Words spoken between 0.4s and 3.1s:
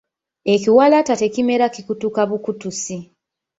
Ekiwalaata tekimera kikutuka bukutusi.